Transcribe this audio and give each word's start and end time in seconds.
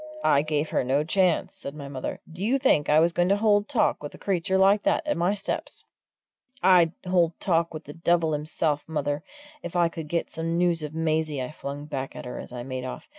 "I 0.23 0.41
gave 0.41 0.69
her 0.71 0.83
no 0.83 1.03
chance," 1.03 1.53
said 1.53 1.75
my 1.75 1.87
mother. 1.87 2.21
"Do 2.27 2.43
you 2.43 2.57
think 2.57 2.89
I 2.89 2.99
was 2.99 3.11
going 3.13 3.29
to 3.29 3.37
hold 3.37 3.69
talk 3.69 4.01
with 4.01 4.15
a 4.15 4.17
creature 4.17 4.57
like 4.57 4.81
that 4.81 5.05
at 5.05 5.15
my 5.15 5.35
steps?" 5.35 5.85
"I'd 6.63 6.93
hold 7.07 7.39
talk 7.39 7.71
with 7.71 7.83
the 7.83 7.93
devil 7.93 8.33
himself, 8.33 8.83
mother, 8.89 9.23
if 9.61 9.75
I 9.75 9.89
could 9.89 10.07
get 10.07 10.31
some 10.31 10.57
news 10.57 10.81
of 10.81 10.95
Maisie!" 10.95 11.39
I 11.39 11.51
flung 11.51 11.85
back 11.85 12.15
at 12.15 12.25
her 12.25 12.39
as 12.39 12.51
I 12.51 12.63
made 12.63 12.83
off. 12.83 13.09